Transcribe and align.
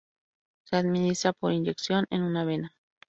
Se 0.63 0.77
administra 0.77 1.31
por 1.31 1.51
inyección 1.51 2.07
en 2.09 2.23
una 2.23 2.43
vena. 2.43 2.73